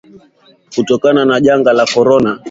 kutokana 0.75 1.25
na 1.25 1.41
janga 1.41 1.73
la 1.73 1.85
Korona 1.85 2.39